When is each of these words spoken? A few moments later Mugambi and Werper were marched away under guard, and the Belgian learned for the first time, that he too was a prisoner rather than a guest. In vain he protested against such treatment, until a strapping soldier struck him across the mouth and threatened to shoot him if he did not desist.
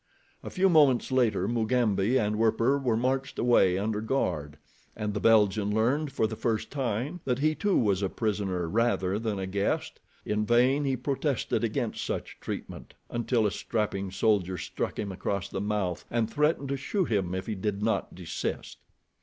A 0.41 0.49
few 0.49 0.67
moments 0.67 1.11
later 1.11 1.47
Mugambi 1.47 2.17
and 2.17 2.37
Werper 2.39 2.79
were 2.79 2.97
marched 2.97 3.37
away 3.37 3.77
under 3.77 4.01
guard, 4.01 4.57
and 4.95 5.13
the 5.13 5.19
Belgian 5.19 5.69
learned 5.75 6.11
for 6.11 6.25
the 6.25 6.35
first 6.35 6.71
time, 6.71 7.19
that 7.23 7.37
he 7.37 7.53
too 7.53 7.77
was 7.77 8.01
a 8.01 8.09
prisoner 8.09 8.67
rather 8.67 9.19
than 9.19 9.37
a 9.37 9.45
guest. 9.45 9.99
In 10.25 10.43
vain 10.43 10.85
he 10.85 10.97
protested 10.97 11.63
against 11.63 12.03
such 12.03 12.39
treatment, 12.39 12.95
until 13.11 13.45
a 13.45 13.51
strapping 13.51 14.09
soldier 14.09 14.57
struck 14.57 14.97
him 14.97 15.11
across 15.11 15.49
the 15.49 15.61
mouth 15.61 16.03
and 16.09 16.27
threatened 16.27 16.69
to 16.69 16.77
shoot 16.77 17.11
him 17.11 17.35
if 17.35 17.45
he 17.45 17.53
did 17.53 17.83
not 17.83 18.15
desist. 18.15 18.79